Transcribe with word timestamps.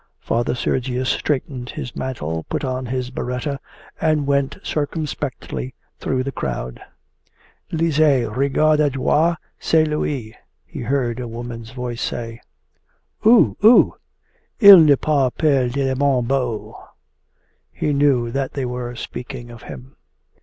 Father 0.19 0.55
Sergius 0.55 1.09
straightened 1.09 1.69
his 1.69 1.95
mantle, 1.95 2.43
put 2.49 2.63
on 2.65 2.87
his 2.87 3.11
biretta, 3.11 3.59
and 4.01 4.25
went 4.25 4.57
circumspectly 4.63 5.75
through 5.99 6.23
the 6.23 6.31
crowd. 6.31 6.81
'Lise, 7.71 8.25
regarde 8.35 8.79
a 8.79 8.89
droite, 8.89 9.37
c'est 9.59 9.85
lui!' 9.85 10.33
he 10.65 10.79
heard 10.79 11.19
a 11.19 11.27
woman's 11.27 11.69
voice 11.69 12.01
say. 12.01 12.41
'Ou, 13.27 13.55
ou? 13.63 13.93
Il 14.59 14.79
n'est 14.79 14.95
pas 14.99 15.29
tellement 15.37 16.27
beau.' 16.27 16.79
He 17.71 17.93
knew 17.93 18.31
that 18.31 18.53
they 18.53 18.65
were 18.65 18.95
speaking 18.95 19.51
of 19.51 19.61
him. 19.61 19.95